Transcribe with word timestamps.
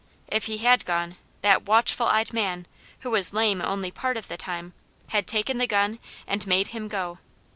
If 0.29 0.45
he 0.45 0.57
had 0.57 0.83
gone, 0.83 1.15
that 1.43 1.65
watchful 1.67 2.07
eyed 2.07 2.33
man, 2.33 2.65
who 3.01 3.11
was 3.11 3.33
lame 3.35 3.61
only 3.61 3.91
part 3.91 4.17
of 4.17 4.29
the 4.29 4.35
time, 4.35 4.73
had 5.09 5.27
taken 5.27 5.59
the 5.59 5.67
gun 5.67 5.99
and 6.25 6.47
made 6.47 6.69
him 6.69 6.87
go. 6.87 7.19